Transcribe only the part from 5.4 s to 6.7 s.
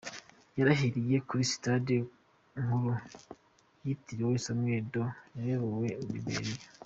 wayoboye Liberia.